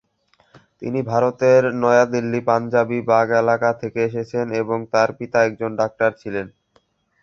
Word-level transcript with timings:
তিনি 0.81 0.99
ভারতের 1.11 1.61
নয়া 1.81 2.05
দিল্লির 2.13 2.47
পাঞ্জাবি 2.49 2.99
বাগ 3.09 3.27
এলাকা 3.41 3.69
থেকে 3.81 3.99
এসেছেন 4.05 4.45
এবং 4.61 4.77
তার 4.93 5.09
পিতা 5.17 5.37
একজন 5.47 5.71
ডাক্তার 5.81 6.11
ছিলেন। 6.21 6.47